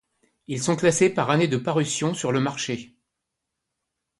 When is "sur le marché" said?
2.15-2.95